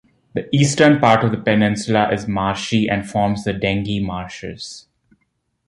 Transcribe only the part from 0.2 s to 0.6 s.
The